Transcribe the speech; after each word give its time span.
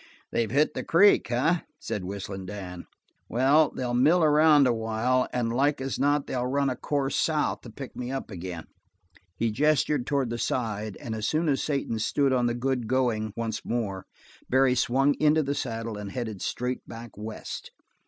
"They've 0.31 0.49
hit 0.49 0.73
the 0.73 0.83
creek, 0.83 1.29
eh?" 1.29 1.59
said 1.77 2.03
Whistling 2.05 2.47
Dan. 2.47 2.87
"Well, 3.29 3.69
they'll 3.69 3.93
mill 3.93 4.23
around 4.23 4.65
a 4.65 4.73
while 4.73 5.27
and 5.31 5.53
like 5.53 5.79
as 5.79 5.99
not 5.99 6.25
they'll 6.25 6.47
run 6.47 6.71
a 6.71 6.75
course 6.75 7.15
south 7.15 7.61
to 7.61 7.69
pick 7.69 7.95
me 7.95 8.11
up 8.11 8.31
agin." 8.31 8.65
He 9.35 9.51
gestured 9.51 10.07
toward 10.07 10.31
the 10.31 10.39
side, 10.39 10.97
and 10.99 11.13
as 11.13 11.27
soon 11.27 11.47
as 11.47 11.61
Satan 11.63 11.99
stood 11.99 12.33
on 12.33 12.47
the 12.47 12.55
good 12.55 12.87
going 12.87 13.31
once 13.35 13.63
more, 13.63 14.07
Barry 14.49 14.73
swung 14.73 15.13
into 15.19 15.43
the 15.43 15.53
saddle 15.53 15.99
and 15.99 16.11
headed 16.11 16.41
straight 16.41 16.81
back 16.87 17.15
west. 17.15 17.69